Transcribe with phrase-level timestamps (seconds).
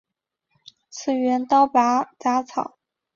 [0.89, 2.79] 次元刀拔杂草